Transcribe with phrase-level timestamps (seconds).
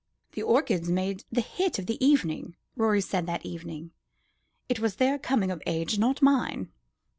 [0.31, 3.91] "The orchids made the hit of the evening," Rorie said afterwards.
[4.67, 6.71] "It was their coming of age, not mine."